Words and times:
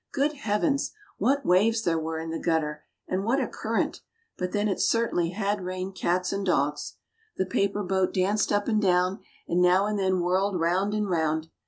Good 0.13 0.33
heavens! 0.33 0.93
what 1.19 1.45
waves 1.45 1.83
there 1.83 1.99
were 1.99 2.17
in 2.17 2.31
the 2.31 2.39
gutter, 2.39 2.85
and 3.07 3.23
what 3.23 3.39
a 3.39 3.47
current, 3.47 4.01
but 4.35 4.51
then 4.51 4.67
it 4.67 4.79
certainly 4.79 5.29
had 5.29 5.61
rained 5.63 5.93
cats 5.93 6.33
and 6.33 6.43
dogs. 6.43 6.95
The 7.37 7.45
paper 7.45 7.83
boat 7.83 8.11
danced 8.11 8.51
up 8.51 8.67
and 8.67 8.81
down, 8.81 9.19
and 9.47 9.61
now 9.61 9.85
and 9.85 9.99
then 9.99 10.21
whirled 10.21 10.59
round 10.59 10.95
and 10.95 11.07
round. 11.07 11.49